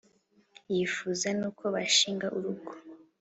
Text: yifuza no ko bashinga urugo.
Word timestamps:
yifuza 0.73 1.27
no 1.39 1.49
ko 1.57 1.65
bashinga 1.75 2.27
urugo. 2.37 2.71